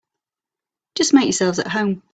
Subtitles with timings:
[0.95, 2.01] Just make yourselves at home.